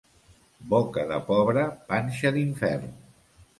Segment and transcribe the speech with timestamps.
[0.71, 2.99] Boca de pobre, panxa d'infern.